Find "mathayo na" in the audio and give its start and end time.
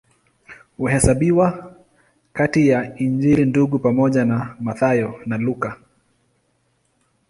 4.59-5.37